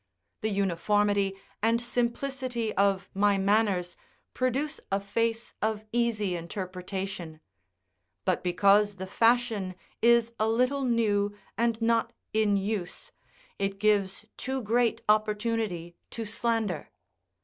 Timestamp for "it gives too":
13.59-14.63